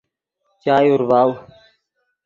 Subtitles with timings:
[0.63, 1.29] چائے اورڤاؤ